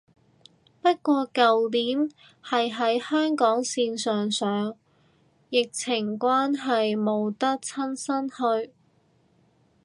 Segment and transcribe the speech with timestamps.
[0.81, 2.09] 不過舊年
[2.43, 4.75] 係喺香港線上上，
[5.51, 8.73] 疫情關係冇得親身去